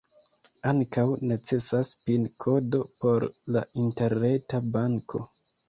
[0.69, 5.27] Ankaŭ necesas pin-kodo por la interreta banko.